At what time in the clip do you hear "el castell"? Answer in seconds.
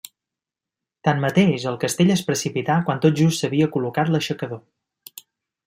1.71-2.13